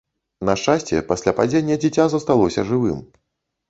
[0.47, 3.09] На шчасце, пасля падзення дзіця засталося жывым.